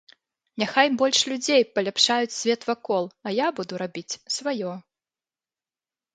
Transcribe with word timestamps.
Няхай 0.61 0.87
больш 1.01 1.19
людзей 1.31 1.61
паляпшаюць 1.75 2.37
свет 2.39 2.61
вакол, 2.71 3.03
а 3.27 3.35
я 3.41 3.47
буду 3.61 3.73
рабіць 3.83 4.19
сваё. 4.39 4.73